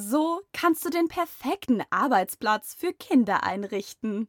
So 0.00 0.42
kannst 0.52 0.84
du 0.84 0.90
den 0.90 1.08
perfekten 1.08 1.82
Arbeitsplatz 1.90 2.72
für 2.72 2.92
Kinder 2.92 3.42
einrichten. 3.42 4.28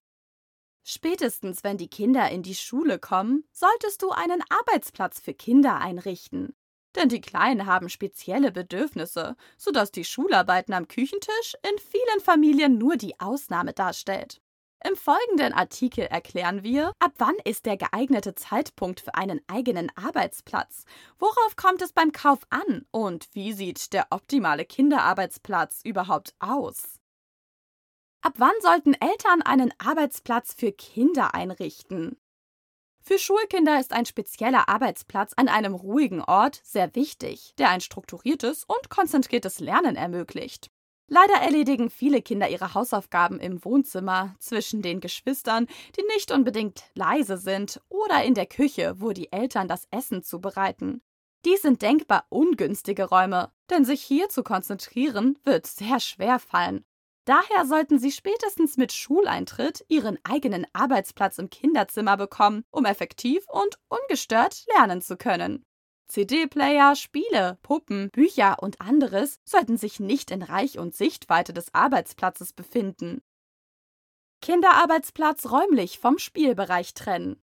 Spätestens 0.84 1.64
wenn 1.64 1.78
die 1.78 1.92
Kinder 1.92 2.28
in 2.32 2.42
die 2.42 2.56
Schule 2.56 2.98
kommen, 2.98 3.44
solltest 3.52 4.02
du 4.02 4.10
einen 4.10 4.42
Arbeitsplatz 4.50 5.20
für 5.20 5.36
Kinder 5.36 5.80
einrichten. 5.80 6.56
Denn 6.96 7.08
die 7.08 7.22
Kleinen 7.22 7.68
haben 7.68 7.90
spezielle 7.90 8.52
Bedürfnisse, 8.52 9.36
sodass 9.60 9.92
die 9.92 10.06
Schularbeiten 10.06 10.74
am 10.74 10.88
Küchentisch 10.88 11.54
in 11.62 11.78
vielen 11.78 12.20
Familien 12.20 12.80
nur 12.80 12.98
die 12.98 13.20
Ausnahme 13.20 13.74
darstellt. 13.74 14.42
Im 14.88 14.96
folgenden 14.96 15.52
Artikel 15.52 16.06
erklären 16.06 16.64
wir, 16.64 16.94
ab 17.00 17.12
wann 17.18 17.36
ist 17.44 17.66
der 17.66 17.76
geeignete 17.76 18.34
Zeitpunkt 18.34 19.02
für 19.02 19.14
einen 19.14 19.42
eigenen 19.48 19.92
Arbeitsplatz, 19.98 20.86
worauf 21.18 21.58
kommt 21.58 21.82
es 21.82 21.92
beim 21.92 22.14
Kauf 22.14 22.40
an 22.50 22.86
und 22.92 23.28
wie 23.34 23.52
sieht 23.52 23.92
der 23.92 24.08
optimale 24.12 24.64
Kinderarbeitsplatz 24.64 25.82
überhaupt 25.84 26.34
aus. 26.40 27.00
Ab 28.22 28.34
wann 28.38 28.54
sollten 28.62 28.94
Eltern 28.94 29.42
einen 29.42 29.74
Arbeitsplatz 29.80 30.54
für 30.54 30.72
Kinder 30.72 31.34
einrichten? 31.34 32.18
Für 33.02 33.20
Schulkinder 33.20 33.80
ist 33.80 33.92
ein 33.92 34.06
spezieller 34.06 34.70
Arbeitsplatz 34.70 35.34
an 35.36 35.50
einem 35.50 35.74
ruhigen 35.74 36.22
Ort 36.22 36.62
sehr 36.64 36.96
wichtig, 36.96 37.54
der 37.58 37.70
ein 37.70 37.82
strukturiertes 37.82 38.64
und 38.64 38.90
konzentriertes 38.90 39.60
Lernen 39.60 39.98
ermöglicht. 39.98 40.70
Leider 41.12 41.42
erledigen 41.42 41.90
viele 41.90 42.22
Kinder 42.22 42.50
ihre 42.50 42.76
Hausaufgaben 42.76 43.40
im 43.40 43.66
Wohnzimmer, 43.66 44.36
zwischen 44.40 44.84
den 44.84 45.02
Geschwistern, 45.02 45.66
die 45.98 46.04
nicht 46.14 46.32
unbedingt 46.32 46.84
leise 46.94 47.38
sind, 47.38 47.82
oder 47.90 48.24
in 48.24 48.36
der 48.36 48.46
Küche, 48.46 48.94
wo 48.98 49.12
die 49.12 49.32
Eltern 49.32 49.68
das 49.68 49.88
Essen 49.90 50.22
zubereiten. 50.22 51.02
Dies 51.46 51.64
sind 51.64 51.82
denkbar 51.82 52.26
ungünstige 52.30 53.06
Räume, 53.06 53.52
denn 53.72 53.86
sich 53.86 54.02
hier 54.02 54.30
zu 54.30 54.44
konzentrieren 54.44 55.40
wird 55.44 55.66
sehr 55.66 56.00
schwer 56.00 56.38
fallen. 56.38 56.86
Daher 57.26 57.66
sollten 57.66 57.98
Sie 57.98 58.12
spätestens 58.12 58.78
mit 58.78 58.92
Schuleintritt 58.92 59.86
Ihren 59.88 60.20
eigenen 60.24 60.68
Arbeitsplatz 60.74 61.38
im 61.38 61.50
Kinderzimmer 61.50 62.18
bekommen, 62.18 62.64
um 62.72 62.86
effektiv 62.86 63.46
und 63.48 63.80
ungestört 63.88 64.66
lernen 64.76 65.02
zu 65.02 65.18
können. 65.18 65.66
CD-Player, 66.10 66.96
Spiele, 66.96 67.60
Puppen, 67.62 68.10
Bücher 68.10 68.58
und 68.62 68.82
anderes 68.82 69.40
sollten 69.46 69.78
sich 69.78 70.00
nicht 70.00 70.32
in 70.32 70.42
Reich 70.42 70.80
und 70.80 70.96
Sichtweite 70.96 71.54
des 71.54 71.74
Arbeitsplatzes 71.74 72.52
befinden. 72.52 73.22
Kinderarbeitsplatz 74.42 75.52
räumlich 75.52 76.00
vom 76.00 76.18
Spielbereich 76.18 76.96
trennen. 76.96 77.42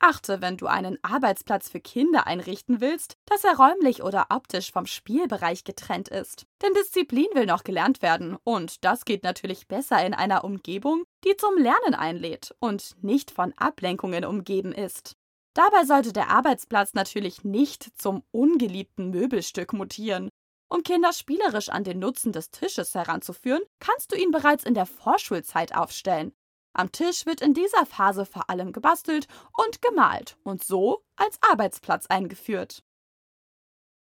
Achte, 0.00 0.40
wenn 0.40 0.56
du 0.56 0.66
einen 0.66 0.98
Arbeitsplatz 1.02 1.68
für 1.68 1.80
Kinder 1.80 2.26
einrichten 2.26 2.80
willst, 2.80 3.16
dass 3.26 3.42
er 3.42 3.56
räumlich 3.56 4.02
oder 4.02 4.26
optisch 4.30 4.70
vom 4.70 4.86
Spielbereich 4.86 5.64
getrennt 5.64 6.08
ist. 6.08 6.46
Denn 6.62 6.72
Disziplin 6.74 7.26
will 7.34 7.46
noch 7.46 7.64
gelernt 7.64 8.00
werden 8.00 8.36
und 8.44 8.84
das 8.84 9.04
geht 9.04 9.24
natürlich 9.24 9.66
besser 9.66 10.04
in 10.04 10.14
einer 10.14 10.44
Umgebung, 10.44 11.04
die 11.24 11.36
zum 11.36 11.56
Lernen 11.56 11.94
einlädt 11.94 12.54
und 12.60 12.96
nicht 13.02 13.32
von 13.32 13.52
Ablenkungen 13.56 14.24
umgeben 14.24 14.72
ist. 14.72 15.17
Dabei 15.58 15.84
sollte 15.84 16.12
der 16.12 16.30
Arbeitsplatz 16.30 16.94
natürlich 16.94 17.42
nicht 17.42 17.90
zum 18.00 18.22
ungeliebten 18.30 19.10
Möbelstück 19.10 19.72
mutieren. 19.72 20.28
Um 20.68 20.84
Kinder 20.84 21.12
spielerisch 21.12 21.68
an 21.68 21.82
den 21.82 21.98
Nutzen 21.98 22.30
des 22.30 22.52
Tisches 22.52 22.94
heranzuführen, 22.94 23.64
kannst 23.80 24.12
du 24.12 24.16
ihn 24.16 24.30
bereits 24.30 24.62
in 24.62 24.74
der 24.74 24.86
Vorschulzeit 24.86 25.74
aufstellen. 25.74 26.32
Am 26.74 26.92
Tisch 26.92 27.26
wird 27.26 27.40
in 27.40 27.54
dieser 27.54 27.86
Phase 27.86 28.24
vor 28.24 28.48
allem 28.48 28.70
gebastelt 28.70 29.26
und 29.56 29.82
gemalt 29.82 30.38
und 30.44 30.62
so 30.62 31.02
als 31.16 31.40
Arbeitsplatz 31.42 32.06
eingeführt. 32.06 32.84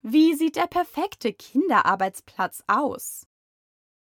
Wie 0.03 0.35
sieht 0.35 0.57
der 0.57 0.67
perfekte 0.67 1.33
Kinderarbeitsplatz 1.33 2.63
aus? 2.67 3.25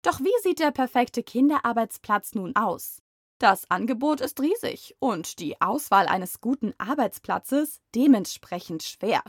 Doch 0.03 0.19
wie 0.19 0.43
sieht 0.43 0.59
der 0.59 0.73
perfekte 0.73 1.23
Kinderarbeitsplatz 1.23 2.35
nun 2.35 2.57
aus? 2.57 3.04
Das 3.45 3.71
Angebot 3.71 4.23
ist 4.23 4.41
riesig 4.41 4.97
und 5.01 5.39
die 5.39 5.61
Auswahl 5.61 6.09
eines 6.09 6.41
guten 6.41 6.73
Arbeitsplatzes 6.79 7.83
dementsprechend 7.95 8.83
schwer. 8.83 9.23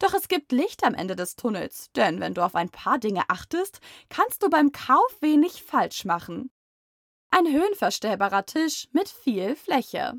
Doch 0.00 0.12
es 0.12 0.26
gibt 0.26 0.50
Licht 0.50 0.82
am 0.82 0.92
Ende 0.92 1.14
des 1.14 1.36
Tunnels, 1.36 1.88
denn 1.94 2.18
wenn 2.18 2.34
du 2.34 2.44
auf 2.44 2.56
ein 2.56 2.70
paar 2.70 2.98
Dinge 2.98 3.22
achtest, 3.28 3.78
kannst 4.08 4.42
du 4.42 4.50
beim 4.50 4.72
Kauf 4.72 5.16
wenig 5.20 5.62
falsch 5.62 6.04
machen. 6.04 6.50
Ein 7.30 7.46
höhenverstellbarer 7.46 8.44
Tisch 8.44 8.88
mit 8.90 9.08
viel 9.08 9.54
Fläche. 9.54 10.14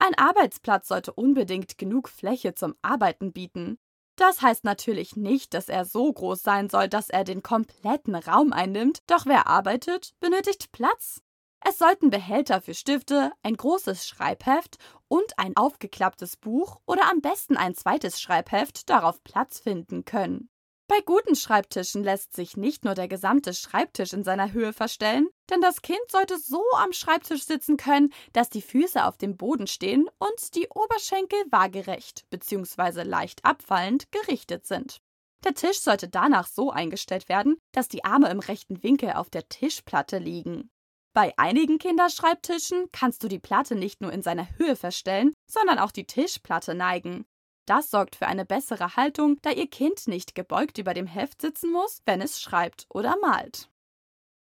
Ein 0.00 0.18
Arbeitsplatz 0.18 0.88
sollte 0.88 1.12
unbedingt 1.12 1.78
genug 1.78 2.08
Fläche 2.08 2.54
zum 2.56 2.74
Arbeiten 2.82 3.32
bieten. 3.32 3.78
Das 4.16 4.42
heißt 4.42 4.64
natürlich 4.64 5.14
nicht, 5.14 5.54
dass 5.54 5.68
er 5.68 5.84
so 5.84 6.12
groß 6.12 6.42
sein 6.42 6.68
soll, 6.68 6.88
dass 6.88 7.08
er 7.08 7.22
den 7.22 7.44
kompletten 7.44 8.16
Raum 8.16 8.52
einnimmt, 8.52 9.04
doch 9.06 9.26
wer 9.26 9.46
arbeitet, 9.46 10.16
benötigt 10.18 10.72
Platz. 10.72 11.22
Es 11.68 11.78
sollten 11.78 12.10
Behälter 12.10 12.60
für 12.60 12.74
Stifte, 12.74 13.32
ein 13.42 13.56
großes 13.56 14.06
Schreibheft 14.06 14.76
und 15.08 15.36
ein 15.36 15.56
aufgeklapptes 15.56 16.36
Buch 16.36 16.78
oder 16.86 17.10
am 17.10 17.20
besten 17.20 17.56
ein 17.56 17.74
zweites 17.74 18.20
Schreibheft 18.20 18.88
darauf 18.88 19.24
Platz 19.24 19.58
finden 19.58 20.04
können. 20.04 20.48
Bei 20.86 21.00
guten 21.04 21.34
Schreibtischen 21.34 22.04
lässt 22.04 22.36
sich 22.36 22.56
nicht 22.56 22.84
nur 22.84 22.94
der 22.94 23.08
gesamte 23.08 23.52
Schreibtisch 23.52 24.12
in 24.12 24.22
seiner 24.22 24.52
Höhe 24.52 24.72
verstellen, 24.72 25.28
denn 25.50 25.60
das 25.60 25.82
Kind 25.82 25.98
sollte 26.08 26.38
so 26.38 26.62
am 26.76 26.92
Schreibtisch 26.92 27.42
sitzen 27.42 27.76
können, 27.76 28.12
dass 28.32 28.48
die 28.48 28.62
Füße 28.62 29.04
auf 29.04 29.16
dem 29.16 29.36
Boden 29.36 29.66
stehen 29.66 30.08
und 30.18 30.54
die 30.54 30.68
Oberschenkel 30.68 31.40
waagerecht 31.50 32.30
bzw. 32.30 33.02
leicht 33.02 33.44
abfallend 33.44 34.04
gerichtet 34.12 34.66
sind. 34.66 34.98
Der 35.42 35.54
Tisch 35.54 35.80
sollte 35.80 36.08
danach 36.08 36.46
so 36.46 36.70
eingestellt 36.70 37.28
werden, 37.28 37.56
dass 37.72 37.88
die 37.88 38.04
Arme 38.04 38.30
im 38.30 38.38
rechten 38.38 38.84
Winkel 38.84 39.14
auf 39.14 39.30
der 39.30 39.48
Tischplatte 39.48 40.18
liegen. 40.18 40.70
Bei 41.16 41.32
einigen 41.38 41.78
Kinderschreibtischen 41.78 42.92
kannst 42.92 43.24
du 43.24 43.28
die 43.28 43.38
Platte 43.38 43.74
nicht 43.74 44.02
nur 44.02 44.12
in 44.12 44.20
seiner 44.20 44.46
Höhe 44.58 44.76
verstellen, 44.76 45.32
sondern 45.50 45.78
auch 45.78 45.90
die 45.90 46.06
Tischplatte 46.06 46.74
neigen. 46.74 47.24
Das 47.64 47.90
sorgt 47.90 48.16
für 48.16 48.26
eine 48.26 48.44
bessere 48.44 48.96
Haltung, 48.96 49.38
da 49.40 49.48
ihr 49.50 49.66
Kind 49.66 50.08
nicht 50.08 50.34
gebeugt 50.34 50.76
über 50.76 50.92
dem 50.92 51.06
Heft 51.06 51.40
sitzen 51.40 51.72
muss, 51.72 52.02
wenn 52.04 52.20
es 52.20 52.42
schreibt 52.42 52.84
oder 52.90 53.16
malt. 53.22 53.70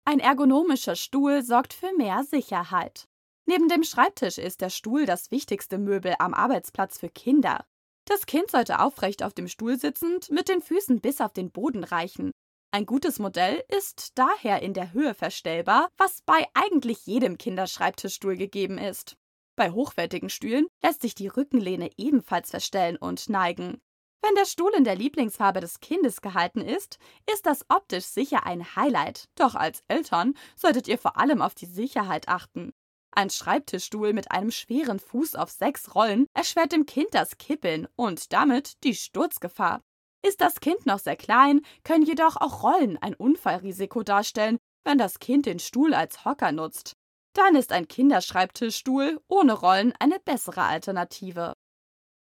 Ein 0.05 0.21
ergonomischer 0.21 0.95
Stuhl 0.95 1.43
sorgt 1.43 1.73
für 1.73 1.91
mehr 1.97 2.23
Sicherheit. 2.25 3.09
Neben 3.47 3.69
dem 3.69 3.83
Schreibtisch 3.83 4.37
ist 4.37 4.61
der 4.61 4.69
Stuhl 4.69 5.07
das 5.07 5.31
wichtigste 5.31 5.79
Möbel 5.79 6.17
am 6.19 6.35
Arbeitsplatz 6.35 6.99
für 6.99 7.09
Kinder. 7.09 7.65
Das 8.05 8.27
Kind 8.27 8.51
sollte 8.51 8.81
aufrecht 8.81 9.23
auf 9.23 9.33
dem 9.33 9.49
Stuhl 9.49 9.79
sitzend 9.79 10.31
mit 10.31 10.51
den 10.51 10.61
Füßen 10.61 11.01
bis 11.01 11.23
auf 11.23 11.33
den 11.33 11.51
Boden 11.51 11.83
reichen. 11.83 12.31
Ein 12.71 12.85
gutes 12.85 13.19
Modell 13.19 13.65
ist 13.69 14.19
daher 14.19 14.61
in 14.61 14.75
der 14.75 14.93
Höhe 14.93 15.15
verstellbar, 15.15 15.89
was 15.97 16.21
bei 16.27 16.47
eigentlich 16.53 17.07
jedem 17.07 17.39
Kinderschreibtischstuhl 17.39 18.37
gegeben 18.37 18.77
ist. 18.77 19.17
Bei 19.57 19.71
hochwertigen 19.71 20.29
Stühlen 20.29 20.67
lässt 20.83 21.01
sich 21.01 21.15
die 21.15 21.29
Rückenlehne 21.29 21.91
ebenfalls 21.97 22.51
verstellen 22.51 22.99
und 22.99 23.31
neigen. 23.31 23.81
Wenn 24.21 24.35
der 24.35 24.45
Stuhl 24.45 24.73
in 24.77 24.85
der 24.85 24.97
Lieblingsfarbe 24.97 25.61
des 25.61 25.81
Kindes 25.81 26.21
gehalten 26.21 26.61
ist, 26.61 26.99
ist 27.33 27.47
das 27.47 27.65
optisch 27.71 28.05
sicher 28.05 28.45
ein 28.45 28.77
Highlight. 28.77 29.31
Doch 29.37 29.55
als 29.55 29.83
Eltern 29.89 30.35
solltet 30.55 30.89
ihr 30.89 30.99
vor 30.99 31.17
allem 31.17 31.41
auf 31.41 31.55
die 31.55 31.67
Sicherheit 31.67 32.29
achten. 32.29 32.75
Ein 33.13 33.31
Schreibtischstuhl 33.31 34.13
mit 34.13 34.31
einem 34.31 34.51
schweren 34.51 35.01
Fuß 35.01 35.37
auf 35.37 35.51
sechs 35.51 35.95
Rollen 35.95 36.27
erschwert 36.35 36.73
dem 36.73 36.85
Kind 36.85 37.09
das 37.13 37.39
Kippeln 37.39 37.89
und 37.97 38.35
damit 38.35 38.85
die 38.85 38.95
Sturzgefahr. 38.95 39.81
Ist 40.27 40.41
das 40.41 40.61
Kind 40.61 40.87
noch 40.87 40.99
sehr 40.99 41.17
klein, 41.17 41.61
können 41.85 42.05
jedoch 42.05 42.37
auch 42.37 42.63
Rollen 42.63 42.99
ein 42.99 43.15
Unfallrisiko 43.15 44.03
darstellen, 44.03 44.59
wenn 44.85 44.99
das 44.99 45.19
Kind 45.19 45.47
den 45.47 45.59
Stuhl 45.59 45.95
als 45.95 46.25
Hocker 46.25 46.53
nutzt. 46.53 46.95
Dann 47.35 47.55
ist 47.55 47.73
ein 47.73 47.87
Kinderschreibtischstuhl 47.87 49.21
ohne 49.29 49.53
Rollen 49.53 49.93
eine 50.01 50.19
bessere 50.19 50.63
Alternative. 50.63 51.53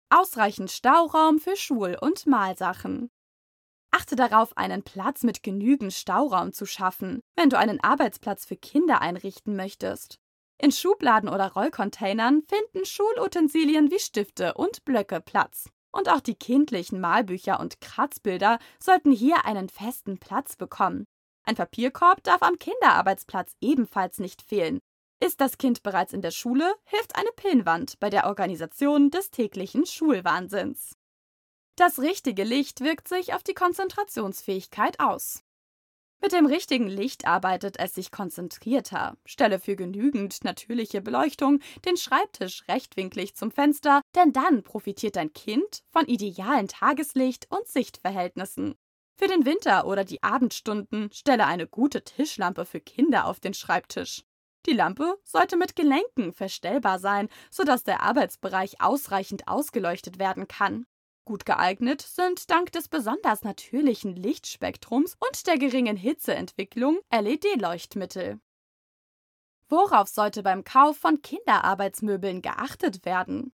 Ausreichend 0.09 0.71
Stauraum 0.71 1.39
für 1.39 1.55
Schul- 1.55 1.97
und 1.99 2.27
Malsachen. 2.27 3.09
Achte 3.91 4.15
darauf, 4.15 4.55
einen 4.57 4.83
Platz 4.83 5.23
mit 5.23 5.43
genügend 5.43 5.91
Stauraum 5.91 6.53
zu 6.53 6.65
schaffen, 6.65 7.21
wenn 7.35 7.49
du 7.49 7.57
einen 7.57 7.83
Arbeitsplatz 7.83 8.45
für 8.45 8.55
Kinder 8.55 9.01
einrichten 9.01 9.55
möchtest. 9.55 10.15
In 10.57 10.71
Schubladen 10.71 11.27
oder 11.27 11.51
Rollcontainern 11.53 12.43
finden 12.43 12.85
Schulutensilien 12.85 13.91
wie 13.91 13.99
Stifte 13.99 14.53
und 14.53 14.85
Blöcke 14.85 15.19
Platz. 15.19 15.69
Und 15.91 16.09
auch 16.09 16.21
die 16.21 16.35
kindlichen 16.35 17.01
Malbücher 17.01 17.59
und 17.59 17.81
Kratzbilder 17.81 18.59
sollten 18.79 19.11
hier 19.11 19.45
einen 19.45 19.69
festen 19.69 20.17
Platz 20.17 20.55
bekommen. 20.55 21.05
Ein 21.43 21.55
Papierkorb 21.55 22.23
darf 22.23 22.41
am 22.43 22.57
Kinderarbeitsplatz 22.59 23.53
ebenfalls 23.61 24.19
nicht 24.19 24.41
fehlen. 24.41 24.79
Ist 25.19 25.41
das 25.41 25.57
Kind 25.57 25.83
bereits 25.83 26.13
in 26.13 26.21
der 26.21 26.31
Schule, 26.31 26.73
hilft 26.85 27.15
eine 27.15 27.29
Pinnwand 27.35 27.99
bei 27.99 28.09
der 28.09 28.25
Organisation 28.25 29.11
des 29.11 29.29
täglichen 29.31 29.85
Schulwahnsinns. 29.85 30.95
Das 31.75 31.99
richtige 31.99 32.43
Licht 32.43 32.81
wirkt 32.81 33.07
sich 33.07 33.33
auf 33.33 33.43
die 33.43 33.53
Konzentrationsfähigkeit 33.53 34.99
aus. 34.99 35.43
Mit 36.23 36.33
dem 36.33 36.45
richtigen 36.45 36.87
Licht 36.87 37.25
arbeitet 37.25 37.79
es 37.79 37.95
sich 37.95 38.11
konzentrierter. 38.11 39.17
Stelle 39.25 39.59
für 39.59 39.75
genügend 39.75 40.43
natürliche 40.43 41.01
Beleuchtung 41.01 41.59
den 41.83 41.97
Schreibtisch 41.97 42.67
rechtwinklig 42.67 43.35
zum 43.35 43.49
Fenster, 43.49 44.01
denn 44.13 44.31
dann 44.31 44.61
profitiert 44.61 45.15
dein 45.15 45.33
Kind 45.33 45.81
von 45.89 46.05
idealen 46.05 46.67
Tageslicht 46.67 47.47
und 47.49 47.67
Sichtverhältnissen. 47.67 48.75
Für 49.17 49.27
den 49.27 49.45
Winter 49.47 49.87
oder 49.87 50.03
die 50.03 50.21
Abendstunden 50.21 51.11
stelle 51.11 51.47
eine 51.47 51.65
gute 51.65 52.03
Tischlampe 52.03 52.65
für 52.65 52.79
Kinder 52.79 53.25
auf 53.25 53.39
den 53.39 53.55
Schreibtisch. 53.55 54.23
Die 54.67 54.73
Lampe 54.73 55.17
sollte 55.23 55.57
mit 55.57 55.75
Gelenken 55.75 56.33
verstellbar 56.33 56.99
sein, 56.99 57.29
sodass 57.49 57.83
der 57.83 58.03
Arbeitsbereich 58.03 58.79
ausreichend 58.79 59.47
ausgeleuchtet 59.47 60.19
werden 60.19 60.47
kann. 60.47 60.85
Gut 61.23 61.45
geeignet 61.45 62.01
sind 62.01 62.49
dank 62.49 62.71
des 62.71 62.87
besonders 62.87 63.43
natürlichen 63.43 64.15
Lichtspektrums 64.15 65.15
und 65.19 65.45
der 65.45 65.57
geringen 65.59 65.95
Hitzeentwicklung 65.95 66.99
LED-Leuchtmittel. 67.11 68.39
Worauf 69.69 70.09
sollte 70.09 70.41
beim 70.43 70.63
Kauf 70.63 70.97
von 70.97 71.21
Kinderarbeitsmöbeln 71.21 72.41
geachtet 72.41 73.05
werden? 73.05 73.53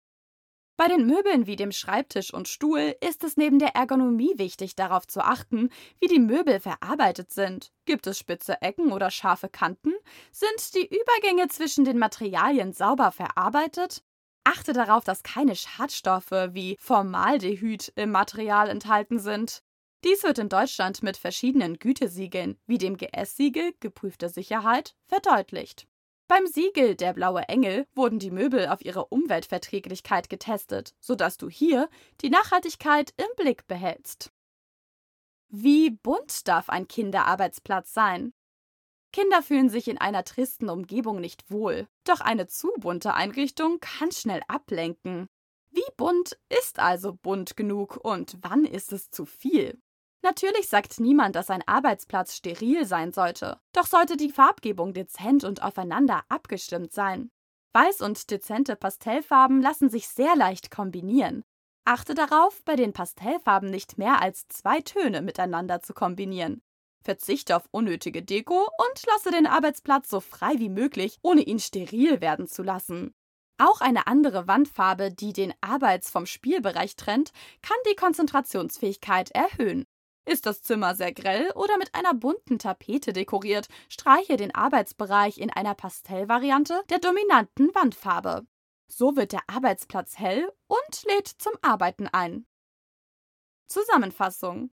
Bei 0.78 0.88
den 0.88 1.06
Möbeln 1.06 1.46
wie 1.46 1.56
dem 1.56 1.72
Schreibtisch 1.72 2.32
und 2.32 2.48
Stuhl 2.48 2.94
ist 3.00 3.24
es 3.24 3.36
neben 3.36 3.58
der 3.58 3.74
Ergonomie 3.74 4.34
wichtig, 4.36 4.76
darauf 4.76 5.06
zu 5.06 5.20
achten, 5.20 5.70
wie 6.00 6.06
die 6.06 6.18
Möbel 6.18 6.60
verarbeitet 6.60 7.32
sind. 7.32 7.72
Gibt 7.86 8.06
es 8.06 8.18
spitze 8.18 8.60
Ecken 8.60 8.92
oder 8.92 9.10
scharfe 9.10 9.48
Kanten? 9.48 9.94
Sind 10.32 10.74
die 10.74 10.86
Übergänge 10.86 11.48
zwischen 11.48 11.84
den 11.84 11.98
Materialien 11.98 12.72
sauber 12.72 13.10
verarbeitet? 13.10 14.04
Achte 14.46 14.72
darauf, 14.72 15.02
dass 15.02 15.24
keine 15.24 15.56
Schadstoffe 15.56 16.30
wie 16.30 16.76
Formaldehyd 16.78 17.92
im 17.96 18.12
Material 18.12 18.68
enthalten 18.68 19.18
sind. 19.18 19.64
Dies 20.04 20.22
wird 20.22 20.38
in 20.38 20.48
Deutschland 20.48 21.02
mit 21.02 21.16
verschiedenen 21.16 21.80
Gütesiegeln 21.80 22.56
wie 22.64 22.78
dem 22.78 22.96
GS-Siegel 22.96 23.74
geprüfte 23.80 24.28
Sicherheit 24.28 24.94
verdeutlicht. 25.08 25.88
Beim 26.28 26.46
Siegel 26.46 26.94
Der 26.94 27.12
Blaue 27.12 27.42
Engel 27.48 27.88
wurden 27.96 28.20
die 28.20 28.30
Möbel 28.30 28.68
auf 28.68 28.84
ihre 28.84 29.06
Umweltverträglichkeit 29.06 30.30
getestet, 30.30 30.94
sodass 31.00 31.38
du 31.38 31.48
hier 31.48 31.88
die 32.20 32.30
Nachhaltigkeit 32.30 33.12
im 33.16 33.26
Blick 33.36 33.66
behältst. 33.66 34.30
Wie 35.48 35.90
bunt 35.90 36.46
darf 36.46 36.68
ein 36.68 36.86
Kinderarbeitsplatz 36.86 37.92
sein? 37.92 38.32
Kinder 39.16 39.40
fühlen 39.40 39.70
sich 39.70 39.88
in 39.88 39.96
einer 39.96 40.24
tristen 40.24 40.68
Umgebung 40.68 41.22
nicht 41.22 41.50
wohl, 41.50 41.88
doch 42.04 42.20
eine 42.20 42.48
zu 42.48 42.70
bunte 42.76 43.14
Einrichtung 43.14 43.80
kann 43.80 44.12
schnell 44.12 44.42
ablenken. 44.46 45.26
Wie 45.70 45.80
bunt 45.96 46.38
ist 46.50 46.78
also 46.78 47.14
bunt 47.14 47.56
genug 47.56 47.96
und 47.96 48.36
wann 48.42 48.66
ist 48.66 48.92
es 48.92 49.10
zu 49.10 49.24
viel? 49.24 49.80
Natürlich 50.20 50.68
sagt 50.68 51.00
niemand, 51.00 51.34
dass 51.34 51.48
ein 51.48 51.66
Arbeitsplatz 51.66 52.36
steril 52.36 52.84
sein 52.84 53.14
sollte, 53.14 53.58
doch 53.72 53.86
sollte 53.86 54.18
die 54.18 54.28
Farbgebung 54.28 54.92
dezent 54.92 55.44
und 55.44 55.62
aufeinander 55.62 56.22
abgestimmt 56.28 56.92
sein. 56.92 57.30
Weiß 57.72 58.02
und 58.02 58.30
dezente 58.30 58.76
Pastellfarben 58.76 59.62
lassen 59.62 59.88
sich 59.88 60.08
sehr 60.08 60.36
leicht 60.36 60.70
kombinieren. 60.70 61.42
Achte 61.86 62.12
darauf, 62.12 62.62
bei 62.66 62.76
den 62.76 62.92
Pastellfarben 62.92 63.70
nicht 63.70 63.96
mehr 63.96 64.20
als 64.20 64.46
zwei 64.48 64.82
Töne 64.82 65.22
miteinander 65.22 65.80
zu 65.80 65.94
kombinieren. 65.94 66.60
Verzichte 67.06 67.54
auf 67.54 67.68
unnötige 67.70 68.20
Deko 68.20 68.68
und 68.78 69.06
lasse 69.06 69.30
den 69.30 69.46
Arbeitsplatz 69.46 70.10
so 70.10 70.18
frei 70.18 70.54
wie 70.58 70.68
möglich, 70.68 71.18
ohne 71.22 71.42
ihn 71.42 71.60
steril 71.60 72.20
werden 72.20 72.48
zu 72.48 72.64
lassen. 72.64 73.14
Auch 73.58 73.80
eine 73.80 74.08
andere 74.08 74.48
Wandfarbe, 74.48 75.12
die 75.12 75.32
den 75.32 75.54
Arbeits- 75.60 76.10
vom 76.10 76.26
Spielbereich 76.26 76.96
trennt, 76.96 77.30
kann 77.62 77.76
die 77.88 77.94
Konzentrationsfähigkeit 77.94 79.30
erhöhen. 79.30 79.84
Ist 80.28 80.46
das 80.46 80.62
Zimmer 80.62 80.96
sehr 80.96 81.12
grell 81.12 81.52
oder 81.52 81.78
mit 81.78 81.94
einer 81.94 82.12
bunten 82.12 82.58
Tapete 82.58 83.12
dekoriert, 83.12 83.68
streiche 83.88 84.36
den 84.36 84.52
Arbeitsbereich 84.52 85.38
in 85.38 85.50
einer 85.50 85.76
Pastellvariante 85.76 86.82
der 86.90 86.98
dominanten 86.98 87.72
Wandfarbe. 87.72 88.44
So 88.88 89.14
wird 89.14 89.30
der 89.30 89.42
Arbeitsplatz 89.46 90.18
hell 90.18 90.52
und 90.66 91.04
lädt 91.04 91.28
zum 91.28 91.52
Arbeiten 91.62 92.08
ein. 92.08 92.46
Zusammenfassung 93.68 94.70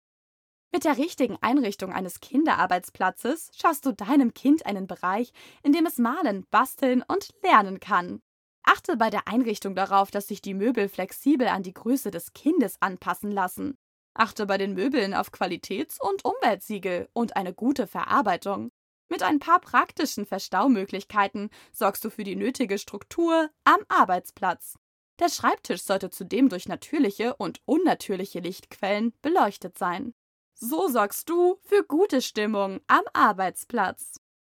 mit 0.72 0.84
der 0.84 0.98
richtigen 0.98 1.38
Einrichtung 1.40 1.92
eines 1.92 2.20
Kinderarbeitsplatzes 2.20 3.50
schaffst 3.56 3.86
du 3.86 3.92
deinem 3.92 4.34
Kind 4.34 4.66
einen 4.66 4.86
Bereich, 4.86 5.32
in 5.62 5.72
dem 5.72 5.86
es 5.86 5.98
malen, 5.98 6.46
basteln 6.50 7.02
und 7.06 7.30
lernen 7.42 7.80
kann. 7.80 8.20
Achte 8.62 8.96
bei 8.96 9.10
der 9.10 9.28
Einrichtung 9.28 9.74
darauf, 9.74 10.10
dass 10.10 10.26
sich 10.26 10.42
die 10.42 10.54
Möbel 10.54 10.88
flexibel 10.88 11.46
an 11.48 11.62
die 11.62 11.72
Größe 11.72 12.10
des 12.10 12.32
Kindes 12.32 12.76
anpassen 12.80 13.30
lassen. 13.30 13.78
Achte 14.12 14.44
bei 14.46 14.58
den 14.58 14.74
Möbeln 14.74 15.14
auf 15.14 15.30
Qualitäts- 15.30 16.00
und 16.00 16.24
Umweltsiegel 16.24 17.08
und 17.12 17.36
eine 17.36 17.54
gute 17.54 17.86
Verarbeitung. 17.86 18.70
Mit 19.08 19.22
ein 19.22 19.38
paar 19.38 19.60
praktischen 19.60 20.26
Verstaumöglichkeiten 20.26 21.50
sorgst 21.72 22.04
du 22.04 22.10
für 22.10 22.24
die 22.24 22.34
nötige 22.34 22.78
Struktur 22.78 23.50
am 23.64 23.80
Arbeitsplatz. 23.88 24.74
Der 25.20 25.28
Schreibtisch 25.28 25.82
sollte 25.82 26.10
zudem 26.10 26.48
durch 26.48 26.66
natürliche 26.66 27.36
und 27.36 27.60
unnatürliche 27.66 28.40
Lichtquellen 28.40 29.14
beleuchtet 29.22 29.78
sein. 29.78 30.12
So 30.58 30.88
sorgst 30.88 31.28
du 31.28 31.58
für 31.64 31.84
gute 31.84 32.22
Stimmung 32.22 32.80
am 32.86 33.02
Arbeitsplatz. 33.12 34.22